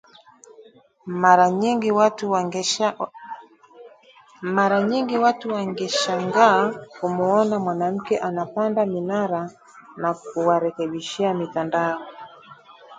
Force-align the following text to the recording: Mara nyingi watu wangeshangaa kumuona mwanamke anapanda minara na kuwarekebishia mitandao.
Mara 4.41 4.81
nyingi 4.81 5.17
watu 5.17 5.51
wangeshangaa 5.51 6.71
kumuona 6.99 7.59
mwanamke 7.59 8.17
anapanda 8.19 8.85
minara 8.85 9.51
na 9.97 10.13
kuwarekebishia 10.13 11.33
mitandao. 11.33 11.99